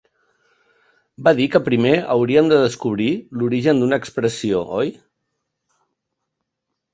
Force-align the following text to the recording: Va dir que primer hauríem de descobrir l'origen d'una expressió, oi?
Va 1.27 1.33
dir 1.39 1.45
que 1.55 1.59
primer 1.67 1.91
hauríem 2.13 2.49
de 2.51 2.57
descobrir 2.63 3.11
l'origen 3.43 3.83
d'una 3.85 4.01
expressió, 4.05 4.63
oi? 4.79 4.91